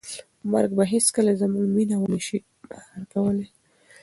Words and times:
مرګ 0.51 0.71
به 0.77 0.83
هیڅکله 0.93 1.31
زموږ 1.41 1.65
مینه 1.75 1.95
ونه 1.99 2.19
شي 2.25 2.39
مهار 2.69 3.03
کولی. 3.13 3.47